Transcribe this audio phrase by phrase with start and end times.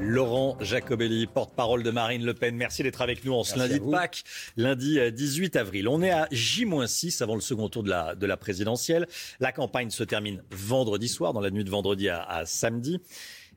[0.00, 2.56] Laurent Jacobelli, porte-parole de Marine Le Pen.
[2.56, 4.24] Merci d'être avec nous en ce lundi de Pâques,
[4.56, 5.86] lundi 18 avril.
[5.86, 9.06] On est à J-6 avant le second tour de la, de la présidentielle.
[9.38, 13.00] La campagne se termine vendredi soir, dans la nuit de vendredi à, à samedi.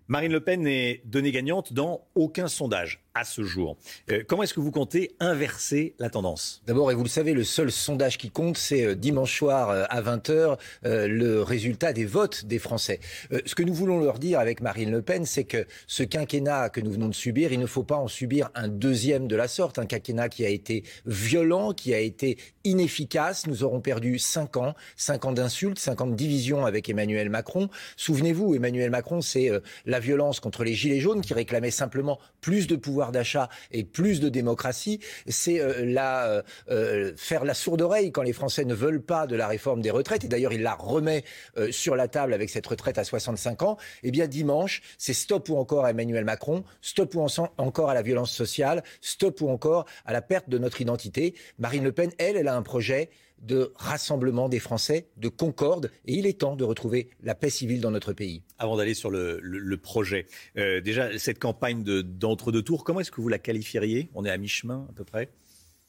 [0.10, 3.78] Marine Le Pen n'est donnée gagnante dans aucun sondage à ce jour.
[4.12, 6.62] Euh, comment est-ce que vous comptez inverser la tendance?
[6.66, 9.84] D'abord, et vous le savez, le seul sondage qui compte, c'est euh, dimanche soir euh,
[9.90, 13.00] à 20h le résultat des votes des Français.
[13.46, 16.80] ce que nous voulons leur dire avec Marine Le Pen, c'est que ce quinquennat que
[16.80, 19.80] nous venons de subir, il ne faut pas en subir un deuxième de la sorte,
[19.80, 23.48] un quinquennat qui a été violent, qui a été inefficace.
[23.48, 27.70] Nous aurons perdu cinq ans, cinq ans d'insultes, cinq ans de division avec Emmanuel Macron.
[27.98, 29.52] Souvenez-vous, Emmanuel Macron, c'est
[29.86, 34.20] la violence contre les Gilets jaunes qui réclamaient simplement plus de pouvoir d'achat et plus
[34.20, 38.74] de démocratie, c'est euh, la, euh, euh, faire la sourde oreille quand les Français ne
[38.74, 40.24] veulent pas de la réforme des retraites.
[40.24, 41.24] Et d'ailleurs, il la remet
[41.72, 43.78] sur la table avec cette retraite à 65 ans.
[44.04, 47.26] Eh bien, dimanche, c'est stop ou encore à Emmanuel Macron, stop ou
[47.58, 51.36] encore à la violence sociale, stop ou encore à la perte de notre identité.
[51.60, 53.10] Marine Le Pen, elle, elle a un projet
[53.42, 57.82] de rassemblement des Français, de concorde, et il est temps de retrouver la paix civile
[57.82, 58.42] dans notre pays.
[58.60, 63.30] Avant d'aller sur le, projet, euh, déjà, cette campagne d'entre-deux tours, comment est-ce que vous
[63.30, 64.10] la qualifieriez?
[64.16, 65.30] On est à mi-chemin à peu près?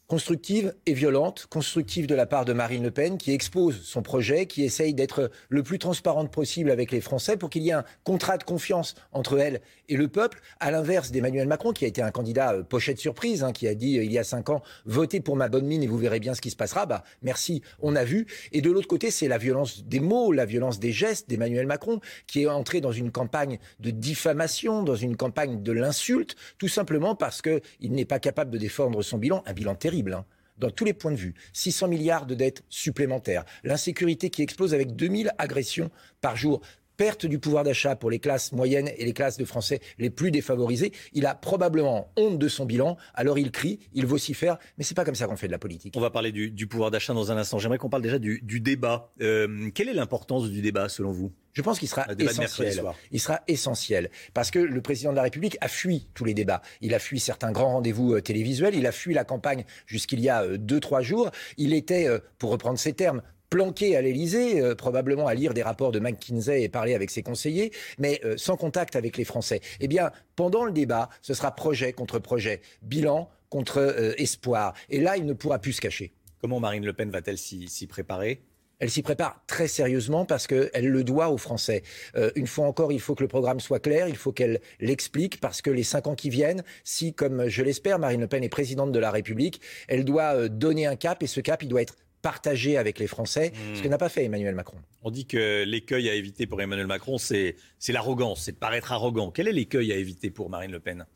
[0.09, 4.47] Constructive et violente, constructive de la part de Marine Le Pen, qui expose son projet,
[4.47, 7.85] qui essaye d'être le plus transparente possible avec les Français pour qu'il y ait un
[8.05, 12.01] contrat de confiance entre elle et le peuple, à l'inverse d'Emmanuel Macron, qui a été
[12.01, 14.63] un candidat euh, pochette surprise, hein, qui a dit euh, il y a cinq ans,
[14.87, 16.87] votez pour ma bonne mine et vous verrez bien ce qui se passera.
[16.87, 18.27] Bah, merci, on a vu.
[18.53, 22.01] Et de l'autre côté, c'est la violence des mots, la violence des gestes d'Emmanuel Macron,
[22.27, 27.15] qui est entré dans une campagne de diffamation, dans une campagne de l'insulte, tout simplement
[27.15, 30.25] parce qu'il n'est pas capable de défendre son bilan, un bilan terrible Hein.
[30.59, 31.35] dans tous les points de vue.
[31.53, 36.61] 600 milliards de dettes supplémentaires, l'insécurité qui explose avec 2000 agressions par jour,
[36.99, 40.31] perte du pouvoir d'achat pour les classes moyennes et les classes de Français les plus
[40.31, 40.93] défavorisées.
[41.15, 45.05] Il a probablement honte de son bilan, alors il crie, il vocifère, mais c'est pas
[45.05, 45.95] comme ça qu'on fait de la politique.
[45.97, 47.59] On va parler du, pouvoir d'achat dans un instant.
[47.59, 49.13] J'aimerais qu'on parle déjà du, débat.
[49.23, 51.33] Euh, quelle est l'importance du débat selon vous?
[51.53, 52.83] Je pense qu'il sera essentiel.
[53.11, 56.63] Il sera essentiel parce que le président de la République a fui tous les débats.
[56.81, 58.75] Il a fui certains grands rendez-vous euh, télévisuels.
[58.75, 61.31] Il a fui la campagne jusqu'il y a euh, deux trois jours.
[61.57, 62.07] Il était,
[62.39, 66.69] pour reprendre ses termes, planqué à l'Élysée, probablement à lire des rapports de McKinsey et
[66.69, 69.61] parler avec ses conseillers, mais sans contact avec les Français.
[69.81, 74.75] Eh bien, pendant le débat, ce sera projet contre projet, bilan contre espoir.
[74.91, 76.13] Et là, il ne pourra plus se cacher.
[76.41, 78.43] Comment Marine Le Pen va-t-elle s'y préparer?
[78.81, 81.83] Elle s'y prépare très sérieusement parce qu'elle le doit aux Français.
[82.17, 85.41] Euh, une fois encore, il faut que le programme soit clair, il faut qu'elle l'explique
[85.41, 88.49] parce que les cinq ans qui viennent, si, comme je l'espère, Marine Le Pen est
[88.49, 91.83] présidente de la République, elle doit euh, donner un cap et ce cap, il doit
[91.83, 93.91] être partagé avec les Français, ce que hmm.
[93.91, 94.79] n'a pas fait Emmanuel Macron.
[95.03, 97.57] On dit que l'écueil à éviter pour Emmanuel Macron, c'est
[97.89, 99.31] l'arrogance, c'est de paraître arrogant.
[99.31, 101.07] Quel est l'écueil à éviter pour Marine Le Pen?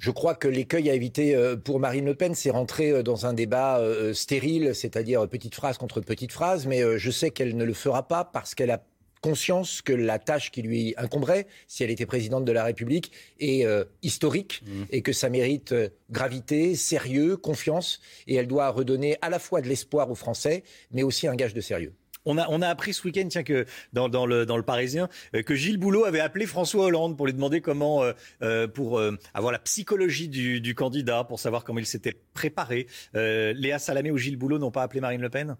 [0.00, 3.26] Je crois que l'écueil à éviter euh, pour Marine Le Pen, c'est rentrer euh, dans
[3.26, 7.64] un débat euh, stérile, c'est-à-dire petite phrase contre petite phrase, mais je sais qu'elle ne
[7.64, 8.82] le fera pas parce qu'elle a
[9.20, 13.66] conscience que la tâche qui lui incomberait, si elle était présidente de la République, est
[14.02, 14.82] historique mmh.
[14.90, 15.74] et que ça mérite
[16.10, 21.02] gravité, sérieux, confiance, et elle doit redonner à la fois de l'espoir aux Français, mais
[21.02, 21.94] aussi un gage de sérieux.
[22.26, 25.08] On a, on a appris ce week-end, tiens, que dans, dans, le, dans le Parisien,
[25.34, 29.00] euh, que Gilles Boulot avait appelé François Hollande pour lui demander comment, euh, euh, pour
[29.34, 32.86] avoir la psychologie du, du, candidat, pour savoir comment il s'était préparé.
[33.14, 35.56] Léa Salamé ou Gilles Boulot n'ont pas appelé Marine Le Pen?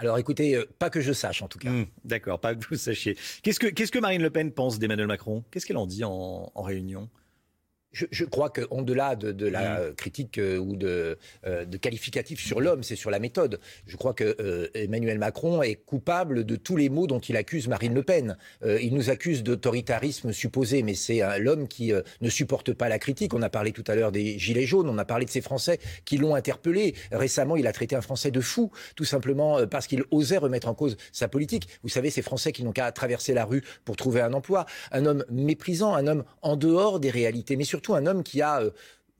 [0.00, 1.70] Alors écoutez, pas que je sache en tout cas.
[1.70, 3.16] Hmm, d'accord, pas que vous sachiez.
[3.42, 5.44] Qu'est-ce que, Marine Le Pen pense d'Emmanuel Macron?
[5.50, 7.08] Qu'est-ce qu'elle en dit en réunion?
[7.92, 9.94] Je, je, crois qu'au-delà de, de, la mm.
[9.94, 13.60] critique euh, ou de, euh, de qualificatif sur l'homme, c'est sur la méthode.
[13.86, 17.68] Je crois que euh, Emmanuel Macron est coupable de tous les maux dont il accuse
[17.68, 18.36] Marine Le Pen.
[18.64, 23.34] il nous accuse d'autoritarisme supposé, mais c'est l'homme qui ne supporte pas la critique.
[23.34, 25.78] On a parlé tout à l'heure des Gilets jaunes, on a parlé de ces Français
[26.04, 26.94] qui l'ont interpellé.
[27.12, 30.74] Récemment, il a traité un Français de fou, tout simplement parce qu'il osait remettre en
[30.74, 31.68] cause sa politique.
[31.82, 34.66] Vous savez, ces Français qui n'ont qu'à traverser la rue pour trouver un emploi.
[34.92, 38.42] Un homme méprisant, un homme en dehors des réalités, mais surtout surtout un homme qui
[38.42, 38.70] a euh,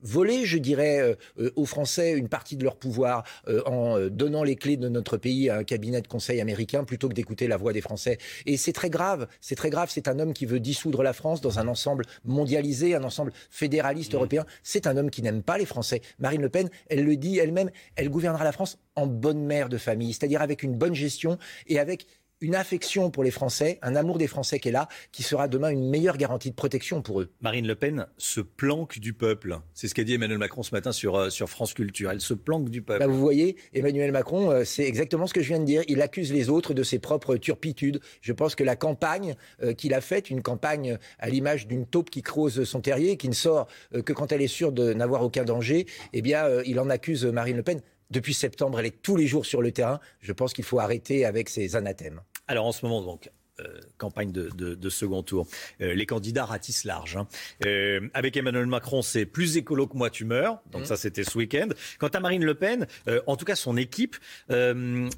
[0.01, 4.43] voler, je dirais, euh, euh, aux Français une partie de leur pouvoir euh, en donnant
[4.43, 7.57] les clés de notre pays à un cabinet de conseil américain plutôt que d'écouter la
[7.57, 8.17] voix des Français.
[8.45, 9.89] Et c'est très grave, c'est très grave.
[9.91, 14.13] C'est un homme qui veut dissoudre la France dans un ensemble mondialisé, un ensemble fédéraliste
[14.13, 14.15] mmh.
[14.15, 14.45] européen.
[14.63, 16.01] C'est un homme qui n'aime pas les Français.
[16.19, 19.77] Marine Le Pen, elle le dit elle-même, elle gouvernera la France en bonne mère de
[19.77, 21.37] famille, c'est-à-dire avec une bonne gestion
[21.67, 22.05] et avec
[22.41, 25.69] une affection pour les Français, un amour des Français qui est là, qui sera demain
[25.69, 27.29] une meilleure garantie de protection pour eux.
[27.39, 29.59] Marine Le Pen se planque du peuple.
[29.73, 32.11] C'est ce qu'a dit Emmanuel Macron ce matin sur, euh, sur France Culture.
[32.11, 32.99] Elle se planque du peuple.
[32.99, 35.83] Bah, vous voyez, Emmanuel Macron, euh, c'est exactement ce que je viens de dire.
[35.87, 38.01] Il accuse les autres de ses propres turpitudes.
[38.21, 42.09] Je pense que la campagne euh, qu'il a faite, une campagne à l'image d'une taupe
[42.09, 45.43] qui creuse son terrier, qui ne sort que quand elle est sûre de n'avoir aucun
[45.43, 47.81] danger, eh bien, il en accuse Marine Le Pen.
[48.09, 49.99] Depuis septembre, elle est tous les jours sur le terrain.
[50.19, 52.21] Je pense qu'il faut arrêter avec ces anathèmes.
[52.51, 53.29] Alors en ce moment, donc,
[53.61, 55.47] euh, campagne de, second tour.
[55.79, 57.15] Euh, les candidats ratissent large.
[57.15, 57.27] Hein.
[57.65, 60.61] Euh, avec Emmanuel Macron, c'est plus écolo que moi, tu meurs.
[60.73, 60.85] Donc mmh.
[60.85, 61.69] ça, c'était ce week-end.
[61.97, 62.87] Quant à Marine Le Pen,
[63.25, 64.17] en tout cas, son équipe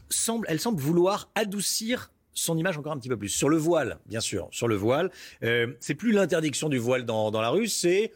[0.10, 3.30] semble, elle semble vouloir adoucir son image encore un petit peu plus.
[3.30, 5.10] Sur le voile, bien sûr, sur le voile,
[5.80, 8.12] c'est plus l'interdiction du voile dans, dans la rue, c'est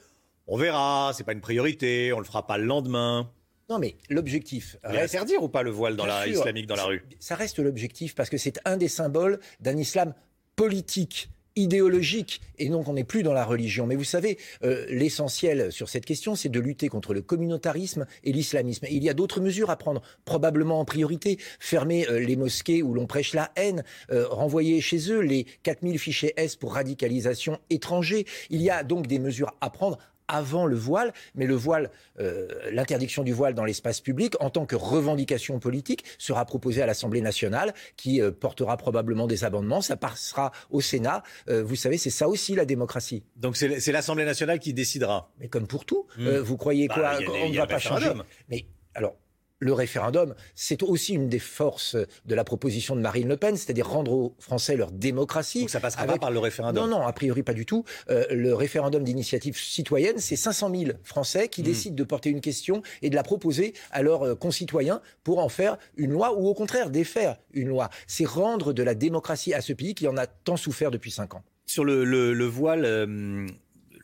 [0.47, 3.29] on verra, c'est pas une priorité, on le fera pas le lendemain.
[3.69, 4.77] Non, mais l'objectif.
[4.83, 5.15] Reste...
[5.15, 7.03] Interdire ou pas le voile dans la, islamique dans la rue?
[7.19, 10.13] Ça reste l'objectif parce que c'est un des symboles d'un islam
[10.55, 13.87] politique idéologique et donc on n'est plus dans la religion.
[13.87, 18.31] Mais vous savez, euh, l'essentiel sur cette question, c'est de lutter contre le communautarisme et
[18.31, 18.85] l'islamisme.
[18.89, 21.37] il y a d'autres mesures à prendre, probablement en priorité.
[21.59, 25.99] Fermer euh, les mosquées où l'on prêche la haine, euh, renvoyer chez eux les 4000
[25.99, 28.25] fichiers S pour radicalisation étrangers.
[28.49, 32.47] Il y a donc des mesures à prendre avant le voile, mais le voile, euh,
[32.71, 37.21] l'interdiction du voile dans l'espace public, en tant que revendication politique, sera proposée à l'Assemblée
[37.21, 39.81] nationale, qui euh, portera probablement des amendements.
[39.81, 41.23] Ça passera au Sénat.
[41.49, 43.23] Euh, vous savez, c'est ça aussi la démocratie.
[43.35, 45.31] Donc c'est l'Assemblée nationale qui décidera.
[45.39, 46.37] Mais comme pour tout, hmm.
[46.37, 48.11] vous croyez bah, quoi On ne va pas changer.
[48.49, 48.65] Mais
[48.95, 49.15] alors,
[49.59, 51.95] le référendum, c'est aussi une des forces
[52.25, 55.61] de la proposition de Marine Le Pen, c'est-à-dire rendre aux Français leur démocratie.
[55.61, 57.83] Donc ça passera pas par le référendum Non, non, a priori pas du tout.
[58.09, 61.65] Euh, le référendum d'initiative citoyenne, c'est 500 000 Français qui hmm.
[61.65, 65.49] décident de porter une question et de la proposer à leurs euh, concitoyens pour en
[65.49, 67.89] faire une loi ou au contraire défaire une loi.
[68.05, 71.35] C'est rendre de la démocratie à ce pays qui en a tant souffert depuis cinq
[71.35, 71.43] ans.
[71.65, 73.45] Sur le, voile, euh,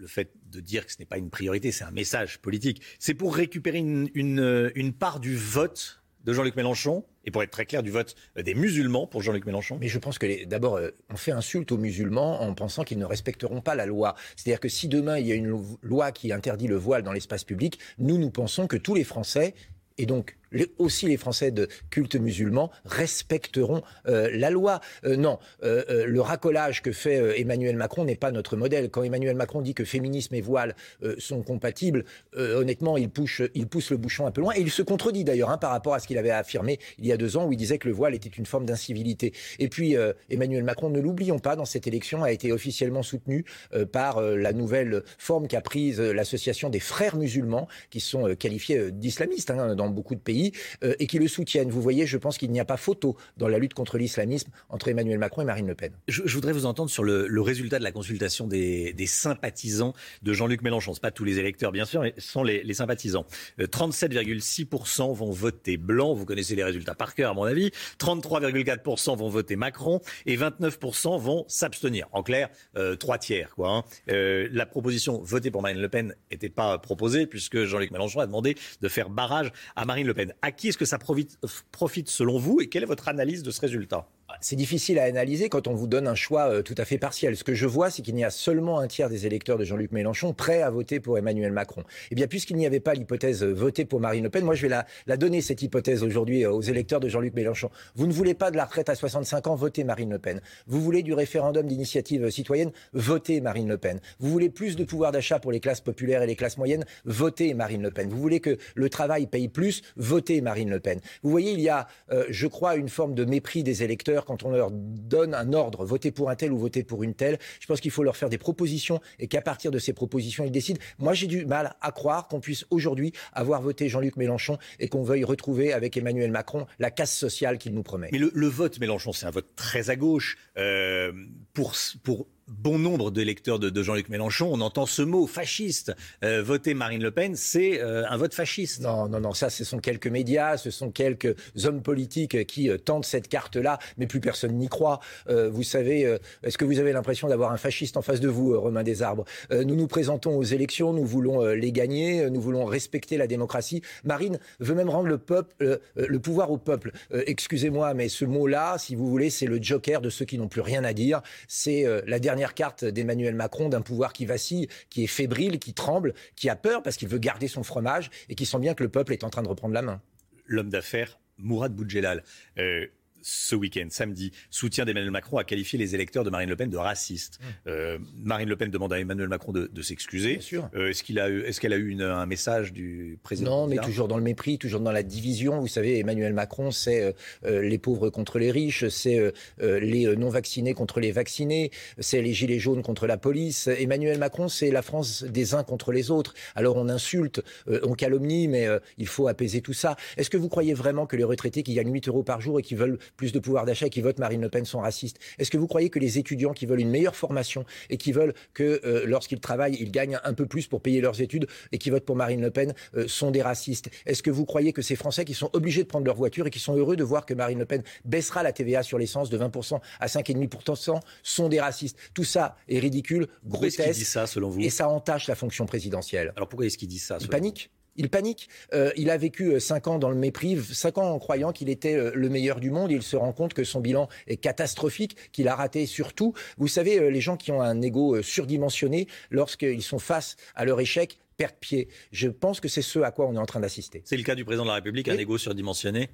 [0.03, 2.81] le fait de dire que ce n'est pas une priorité, c'est un message politique.
[2.99, 7.83] C'est pour récupérer une, part du vote de Jean-Luc Mélenchon et pour être très clair,
[7.83, 11.31] du vote des musulmans pour Jean-Luc Mélenchon Mais je pense que d'abord, euh, on fait
[11.31, 14.15] insulte aux musulmans en pensant qu'ils ne respecteront pas la loi.
[14.35, 17.45] C'est-à-dire que si demain il y a une loi qui interdit le voile dans l'espace
[17.45, 19.55] public, nous, nous pensons que tous les Français,
[19.97, 20.37] et donc
[20.77, 24.81] aussi les Français de culte musulman respecteront euh, la loi.
[25.05, 28.89] Euh, non, euh, le racolage que fait Emmanuel Macron n'est pas notre modèle.
[28.89, 30.75] Quand Emmanuel Macron dit que féminisme et voile
[31.17, 32.05] sont compatibles,
[32.35, 34.53] honnêtement, il pousse, le bouchon un peu loin.
[34.55, 37.11] Et il se contredit d'ailleurs hein, par rapport à ce qu'il avait affirmé il y
[37.11, 39.33] a deux ans où il disait que le voile était une forme d'incivilité.
[39.59, 39.95] Et puis
[40.29, 43.45] Emmanuel Macron, ne l'oublions pas, dans cette élection a été officiellement soutenu
[43.91, 49.75] par la nouvelle forme qu'a prise l'association des frères musulmans, qui sont qualifiés d'islamistes hein,
[49.75, 50.42] dans beaucoup de pays
[50.83, 51.69] euh, et qui le soutiennent.
[51.69, 54.87] Vous voyez, je pense qu'il n'y a pas photo dans la lutte contre l'islamisme entre
[54.87, 55.91] Emmanuel Macron et Marine Le Pen.
[56.07, 59.93] Je, voudrais vous entendre sur le, résultat de la consultation des, sympathisants
[60.23, 60.93] de Jean-Luc Mélenchon.
[60.93, 63.25] Ce pas tous les électeurs, bien sûr, mais ce sont les, sympathisants.
[63.59, 66.13] 37,6% euh, vont voter blanc.
[66.13, 67.71] Vous connaissez les résultats par cœur, à mon avis.
[67.99, 72.07] 33,4% vont voter Macron et 29% vont s'abstenir.
[72.11, 73.53] En clair, euh, trois tiers.
[73.55, 73.83] Quoi, hein.
[74.07, 78.55] la proposition votée pour Marine Le Pen n'était pas proposée puisque Jean-Luc Mélenchon a demandé
[78.81, 80.32] de faire barrage à Marine Le Pen.
[80.41, 83.61] À qui est-ce que ça profite selon vous et quelle est votre analyse de ce
[83.61, 84.07] résultat?
[84.41, 87.35] C'est difficile à analyser quand on vous donne un choix euh, tout à fait partiel.
[87.37, 89.91] Ce que je vois, c'est qu'il y a seulement un tiers des électeurs de Jean-Luc
[89.91, 91.83] Mélenchon prêts à voter pour Emmanuel Macron.
[92.11, 94.67] Eh bien, puisqu'il n'y avait pas l'hypothèse euh, voter pour Marine Le Pen, moi je
[94.67, 94.75] vais
[95.07, 97.69] la, donner cette hypothèse aujourd'hui euh, aux électeurs de Jean-Luc Mélenchon.
[97.95, 100.41] Vous ne voulez pas de la retraite à 65 ans, votez Marine Le Pen.
[100.67, 103.99] Vous voulez du référendum d'initiative citoyenne, votez Marine Le Pen.
[104.19, 107.53] Vous voulez plus de pouvoir d'achat pour les classes populaires et les classes moyennes, votez
[107.53, 108.09] Marine Le Pen.
[108.09, 110.99] Vous voulez que le travail paye plus, votez Marine Le Pen.
[111.21, 111.87] Vous voyez, il y a,
[112.29, 116.11] je crois, une forme de mépris des électeurs quand on leur donne un ordre, voter
[116.11, 117.37] pour un tel ou voter pour une telle.
[117.59, 120.51] Je pense qu'il faut leur faire des propositions et qu'à partir de ces propositions, ils
[120.51, 120.79] décident.
[120.99, 125.03] Moi, j'ai du mal à croire qu'on puisse aujourd'hui avoir voté Jean-Luc Mélenchon et qu'on
[125.03, 128.09] veuille retrouver avec Emmanuel Macron la casse sociale qu'il nous promet.
[128.11, 130.37] Mais le, vote Mélenchon, c'est un vote très à gauche.
[130.57, 131.11] Euh,
[131.53, 135.93] pour, pour bon nombre d'électeurs de, de Jean-Luc Mélenchon, on entend ce mot fasciste.
[136.23, 138.81] Euh, voter Marine Le Pen, c'est euh, un vote fasciste.
[138.81, 142.77] Non, non, non, ça, ce sont quelques médias, ce sont quelques hommes politiques qui euh,
[142.77, 144.99] tentent cette carte-là, mais plus personne n'y croit.
[145.27, 148.83] vous savez, est-ce que vous avez l'impression d'avoir un fasciste en face de vous, Romain
[148.83, 149.25] Desarbres?
[149.51, 153.81] Nous nous présentons aux élections, nous voulons les gagner, nous voulons respecter la démocratie.
[154.03, 156.91] Marine veut même rendre le peuple, le pouvoir au peuple.
[157.11, 160.61] Excusez-moi, mais ce mot-là, si vous voulez, c'est le joker de ceux qui n'ont plus
[160.61, 161.21] rien à dire.
[161.47, 165.75] C'est la dernière dernière carte d'Emmanuel Macron d'un pouvoir qui vacille, qui est fébrile, qui
[165.75, 168.81] tremble, qui a peur parce qu'il veut garder son fromage et qui sent bien que
[168.81, 170.01] le peuple est en train de reprendre la main.
[170.47, 172.23] L'homme d'affaires Mourad Boudjelal.
[172.57, 172.87] Euh,
[173.23, 176.77] ce week-end, samedi, soutien d'Emmanuel Macron a qualifié les électeurs de Marine Le Pen de
[176.77, 177.39] racistes.
[177.39, 177.45] Mmh.
[177.67, 180.39] Euh, Marine Le Pen demande à Emmanuel Macron de, s'excuser.
[180.75, 183.77] Euh, est-ce qu'il a eu, est-ce qu'elle a eu un message du président Non, mais
[183.77, 185.59] toujours dans le mépris, toujours dans la division.
[185.59, 187.15] Vous savez, Emmanuel Macron, c'est
[187.45, 192.33] euh, les pauvres contre les riches, c'est les non vaccinés contre les vaccinés, c'est les
[192.33, 193.67] gilets jaunes contre la police.
[193.67, 196.33] Emmanuel Macron, c'est la France des uns contre les autres.
[196.55, 199.95] Alors on insulte, on calomnie, mais il faut apaiser tout ça.
[200.17, 202.63] Est-ce que vous croyez vraiment que les retraités qui gagnent 8 euros par jour et
[202.63, 205.51] qui veulent plus de pouvoir d'achat et qui votent Marine Le Pen sont racistes Est-ce
[205.51, 208.81] que vous croyez que les étudiants qui veulent une meilleure formation et qui veulent que
[208.85, 212.05] euh, lorsqu'ils travaillent, ils gagnent un peu plus pour payer leurs études et qui votent
[212.05, 213.89] pour Marine Le Pen euh, sont des racistes?
[214.05, 216.49] Est-ce que vous croyez que ces Français qui sont obligés de prendre leur voiture et
[216.49, 219.37] qui sont heureux de voir que Marine Le Pen baissera la TVA sur l'essence de
[219.37, 221.97] 20% à 5,5% sont des racistes?
[222.13, 223.91] Tout ça est ridicule, grotesque.
[223.91, 224.61] Dit ça, selon vous?
[224.61, 226.33] Et ça entache la fonction présidentielle.
[226.35, 227.71] Alors pourquoi est-ce qu'il dit ça Il panique.
[227.95, 228.49] Il panique.
[228.73, 231.69] Euh, il a vécu euh, cinq ans dans le mépris, cinq ans en croyant qu'il
[231.69, 232.91] était euh, le meilleur du monde.
[232.91, 236.33] Il se rend compte que son bilan est catastrophique, qu'il a raté surtout.
[236.57, 241.19] Vous savez, les gens qui ont un ego surdimensionné, lorsqu'ils sont face à leur échec,
[241.37, 241.87] perdent pied.
[242.11, 244.01] Je pense que c'est ce à quoi on est en train d'assister.
[244.05, 246.09] C'est le cas du président de la République, un ego surdimensionné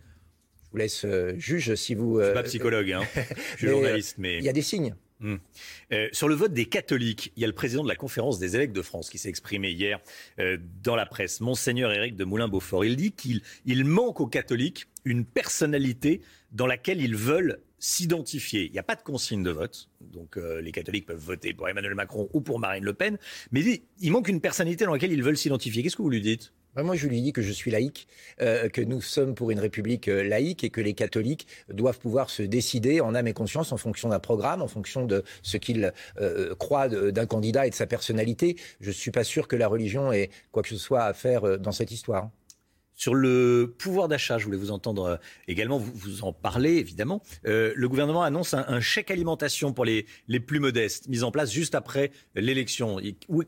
[0.66, 1.06] Je vous laisse
[1.38, 2.20] juge si vous.
[2.20, 3.04] Je suis pas psychologue, hein.
[3.54, 4.96] je suis journaliste, mais il y a des signes.
[5.22, 5.36] Hmm.
[5.92, 8.56] Euh, sur le vote des catholiques, il y a le président de la conférence des
[8.56, 10.00] évêques de France qui s'est exprimé hier
[10.40, 12.86] euh, dans la presse, Monseigneur Éric de Moulin-Beaufort.
[12.86, 16.22] Il dit qu'il il manque aux catholiques une personnalité
[16.54, 18.66] dans laquelle ils veulent s'identifier.
[18.66, 21.68] Il n'y a pas de consigne de vote, donc euh, les catholiques peuvent voter pour
[21.68, 23.18] Emmanuel Macron ou pour Marine Le Pen,
[23.52, 25.84] mais il manque une personnalité dans laquelle ils veulent s'identifier.
[25.84, 26.54] Qu'est-ce que vous lui dites?
[26.84, 28.08] Moi, je lui dis que je suis laïque,
[28.42, 32.30] euh, que nous sommes pour une république euh, laïque et que les catholiques doivent pouvoir
[32.30, 35.94] se décider en âme et conscience en fonction d'un programme, en fonction de ce qu'ils
[36.20, 38.58] euh, croient d'un candidat et de sa personnalité.
[38.82, 41.60] Je ne suis pas sûr que la religion ait quoi que ce soit à faire
[41.60, 42.30] dans cette histoire.
[43.00, 45.16] Sur le pouvoir d'achat, je voulais vous entendre euh,
[45.48, 47.24] également, vous, vous en parlez évidemment.
[47.48, 51.50] Euh, le gouvernement annonce un, chèque alimentation pour les, les plus modestes, mis en place
[51.50, 52.98] juste après l'élection.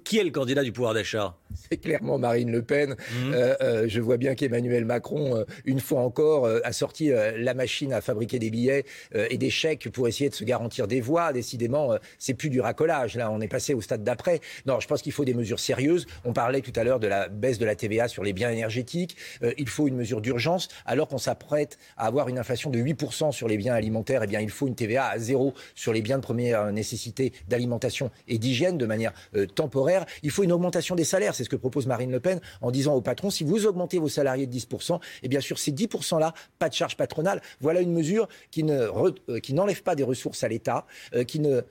[0.05, 1.36] Qui est le candidat du pouvoir d'achat?
[1.70, 2.91] C'est clairement Marine Le Pen.
[2.91, 3.34] Mmh.
[3.34, 8.39] Euh, je vois bien qu'Emmanuel Macron, une fois encore, a sorti la machine à fabriquer
[8.39, 11.34] des billets et des chèques pour essayer de se garantir des voix.
[11.34, 13.15] Décidément, c'est plus du racolage.
[13.15, 14.39] Là, on est passé au stade d'après.
[14.65, 16.08] Non, je pense qu'il faut des mesures sérieuses.
[16.24, 19.17] On parlait tout à l'heure de la baisse de la TVA sur les biens énergétiques.
[19.43, 23.31] Euh, il faut une mesure d'urgence, alors qu'on s'apprête à avoir une inflation de 8%
[23.31, 26.17] sur les biens alimentaires, eh bien, il faut une TVA à zéro sur les biens
[26.17, 30.05] de première nécessité d'alimentation et d'hygiène de manière euh, temporaire.
[30.24, 32.95] Il faut une augmentation des salaires, c'est ce que propose Marine Le Pen en disant
[32.95, 36.69] aux patrons, si vous augmentez vos salariés de 10%, et bien sûr ces 10%-là, pas
[36.69, 37.41] de charge patronale.
[37.60, 38.81] Voilà une mesure qui ne
[39.29, 40.86] euh, qui n'enlève pas des ressources à l'État,
[41.27, 41.62] qui ne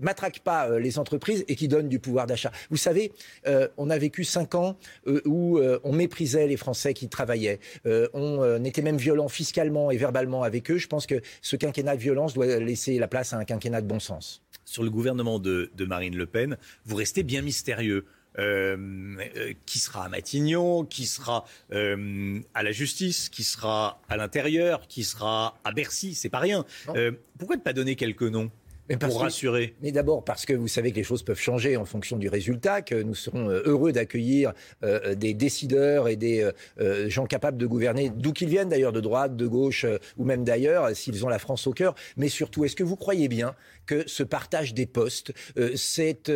[0.00, 2.50] matraque pas les entreprises et qui donne du pouvoir d'achat.
[2.70, 3.12] Vous savez,
[3.76, 4.76] on a vécu cinq ans
[5.24, 7.60] où on méprisait les Français Français qui travaillaient.
[7.84, 10.78] Euh, on euh, était même violent fiscalement et verbalement avec eux.
[10.78, 13.86] Je pense que ce quinquennat de violence doit laisser la place à un quinquennat de
[13.86, 14.42] bon sens.
[14.64, 18.06] Sur le gouvernement de, Marine Le Pen, vous restez bien mystérieux.
[18.38, 19.18] Euh,
[19.66, 25.60] qui sera à Matignon, qui sera à la justice, qui sera à l'intérieur, qui sera
[25.64, 26.64] à Bercy, c'est pas rien.
[27.38, 28.50] pourquoi ne pas donner quelques noms?
[28.92, 29.74] Mais pour rassurer.
[29.82, 32.82] mais d'abord parce que vous savez que les choses peuvent changer en fonction du résultat,
[32.82, 37.66] que nous serons euh, heureux d'accueillir euh, des décideurs et des euh, gens capables de
[37.66, 41.38] gouverner, d'où qu'ils viennent d'ailleurs, de droite, de gauche ou même d'ailleurs, s'ils ont la
[41.38, 41.94] France au cœur.
[42.16, 43.54] Mais surtout, est-ce que vous croyez bien
[43.86, 45.32] que ce partage des postes,
[45.74, 46.30] cette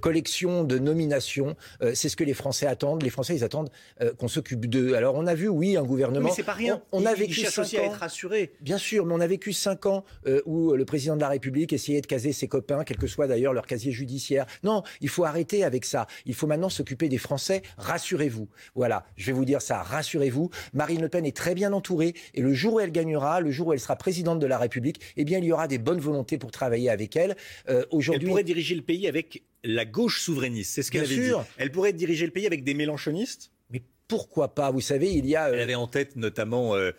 [0.00, 1.56] collection de nominations,
[1.94, 3.02] c'est ce que les Français attendent?
[3.02, 3.70] Les Français, ils attendent
[4.18, 4.94] qu'on s'occupe d'eux.
[4.94, 6.28] Alors on a vu, oui, un gouvernement.
[6.28, 6.82] Mais c'est pas rien.
[6.92, 7.82] On, a vécu cinq ans.
[7.82, 8.52] À être rassuré.
[8.60, 10.04] Bien sûr, mais on a vécu cinq ans
[10.44, 13.52] où le président de la République essayait de caser ses copains, quel que soit d'ailleurs
[13.52, 14.46] leur casier judiciaire.
[14.62, 16.06] Non, il faut arrêter avec ça.
[16.24, 17.62] Il faut maintenant s'occuper des Français.
[17.78, 18.48] Rassurez-vous.
[18.74, 19.82] Voilà, je vais vous dire ça.
[19.82, 20.50] Rassurez-vous.
[20.72, 23.68] Marine Le Pen est très bien entourée et le jour où elle gagnera, le jour
[23.68, 26.38] où elle sera présidente de la République, eh bien, il y aura des bonnes volontés
[26.38, 27.36] pour travailler avec elle.
[27.68, 30.72] Euh, aujourd'hui, elle pourrait diriger le pays avec la gauche souverainiste.
[30.74, 31.40] C'est ce qu'elle avait sûr.
[31.40, 31.46] dit.
[31.58, 33.52] Elle pourrait diriger le pays avec des mélanchonistes.
[33.70, 35.48] Mais pourquoi pas Vous savez, il y a.
[35.48, 36.92] Elle euh, avait en tête notamment euh,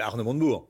[0.00, 0.68] Arnaud Montebourg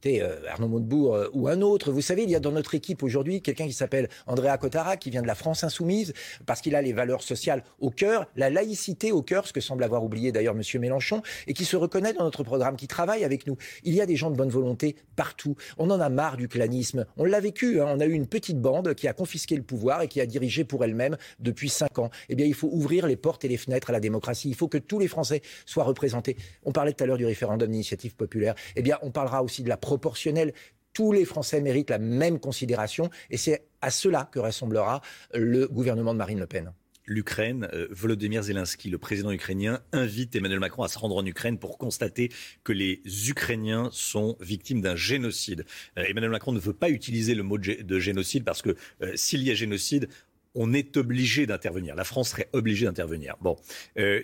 [0.00, 1.92] écoutez, Arnaud Montebourg ou un autre.
[1.92, 5.10] Vous savez, il y a dans notre équipe aujourd'hui quelqu'un qui s'appelle Andrea Cotara, qui
[5.10, 6.14] vient de la France insoumise,
[6.46, 9.84] parce qu'il a les valeurs sociales au cœur, la laïcité au cœur, ce que semble
[9.84, 10.62] avoir oublié d'ailleurs M.
[10.80, 13.58] Mélenchon, et qui se reconnaît dans notre programme, qui travaille avec nous.
[13.84, 15.54] Il y a des gens de bonne volonté partout.
[15.76, 17.04] On en a marre du clanisme.
[17.18, 17.82] On l'a vécu.
[17.82, 17.86] Hein.
[17.88, 20.64] On a eu une petite bande qui a confisqué le pouvoir et qui a dirigé
[20.64, 22.08] pour elle-même depuis cinq ans.
[22.30, 24.48] Eh bien, il faut ouvrir les portes et les fenêtres à la démocratie.
[24.48, 26.36] Il faut que tous les Français soient représentés.
[26.64, 28.54] On parlait tout à l'heure du référendum d'initiative populaire.
[28.76, 30.52] Eh bien, on parlera aussi de la proportionnelle
[30.92, 35.00] tous les Français méritent la même considération et c'est à cela que ressemblera
[35.34, 36.72] le gouvernement de Marine Le Pen
[37.06, 41.58] l'Ukraine, euh, Volodymyr Zelensky, le président ukrainien, invite Emmanuel Macron à se rendre en Ukraine
[41.58, 42.30] pour constater
[42.62, 45.64] que les Ukrainiens sont victimes d'un génocide.
[45.98, 49.42] Euh, Emmanuel Macron ne veut pas utiliser le mot de génocide parce que euh, s'il
[49.42, 50.08] y a génocide,
[50.54, 51.96] on est obligé d'intervenir.
[51.96, 53.36] La France serait obligée d'intervenir.
[53.40, 53.56] Bon,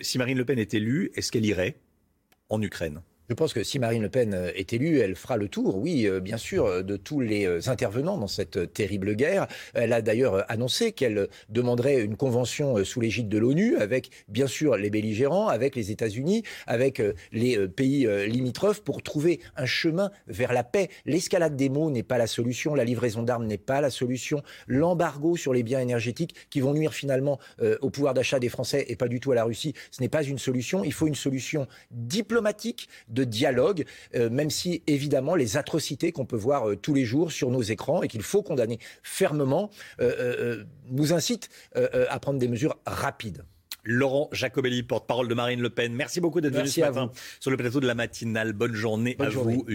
[0.01, 1.75] si Marine Le Pen est élue, est-ce qu'elle irait
[2.49, 3.01] en Ukraine?
[3.29, 6.07] Je pense que si Marine Le Pen euh, est élue, elle fera le tour, oui,
[6.07, 9.47] euh, bien sûr, euh, de tous les intervenants dans cette terrible guerre.
[9.73, 14.77] Elle a d'ailleurs annoncé qu'elle demanderait une convention sous l'égide de l'ONU avec, bien sûr,
[14.77, 20.63] les belligérants, avec les États-Unis, avec les pays limitrophes pour trouver un chemin vers la
[20.63, 20.89] paix.
[21.05, 25.35] L'escalade des mots n'est pas la solution, la livraison d'armes n'est pas la solution, l'embargo
[25.35, 27.39] sur les biens énergétiques qui vont nuire finalement
[27.81, 30.23] au pouvoir d'achat des Français et pas du tout à la Russie, ce n'est pas
[30.23, 30.83] une solution.
[30.83, 32.87] Il faut une solution diplomatique
[33.17, 37.31] de dialogue, euh, même si évidemment les atrocités qu'on peut voir euh, tous les jours
[37.31, 39.69] sur nos écrans et qu'il faut condamner fermement
[39.99, 43.43] euh, nous incitent à prendre des mesures rapides.
[43.83, 45.93] Laurent Jacobelli, porte-parole de Marine Le Pen.
[45.93, 48.53] Merci beaucoup d'être venu ce matin sur le plateau de la matinale.
[48.53, 49.65] Bonne journée à vous.